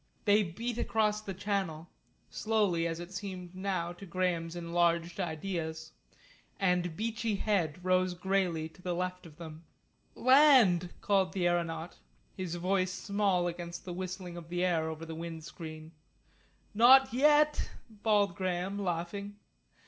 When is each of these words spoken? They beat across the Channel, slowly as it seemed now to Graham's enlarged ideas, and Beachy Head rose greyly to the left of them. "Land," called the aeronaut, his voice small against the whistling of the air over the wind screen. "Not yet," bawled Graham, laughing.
They 0.25 0.41
beat 0.41 0.79
across 0.79 1.21
the 1.21 1.35
Channel, 1.35 1.87
slowly 2.31 2.87
as 2.87 2.99
it 2.99 3.13
seemed 3.13 3.53
now 3.53 3.93
to 3.93 4.05
Graham's 4.07 4.55
enlarged 4.55 5.19
ideas, 5.19 5.91
and 6.59 6.97
Beachy 6.97 7.35
Head 7.35 7.85
rose 7.85 8.15
greyly 8.15 8.67
to 8.69 8.81
the 8.81 8.95
left 8.95 9.27
of 9.27 9.37
them. 9.37 9.63
"Land," 10.15 10.91
called 11.01 11.33
the 11.33 11.47
aeronaut, 11.47 11.99
his 12.35 12.55
voice 12.55 12.91
small 12.91 13.45
against 13.47 13.85
the 13.85 13.93
whistling 13.93 14.37
of 14.37 14.49
the 14.49 14.65
air 14.65 14.89
over 14.89 15.05
the 15.05 15.13
wind 15.13 15.43
screen. 15.43 15.91
"Not 16.73 17.13
yet," 17.13 17.69
bawled 18.01 18.33
Graham, 18.33 18.79
laughing. 18.83 19.35